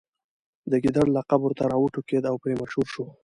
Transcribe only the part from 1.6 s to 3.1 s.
راوټوکېد او پرې مشهور شو.